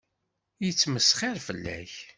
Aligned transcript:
Yettmesxiṛ 0.65 1.37
fell-ak. 1.45 1.93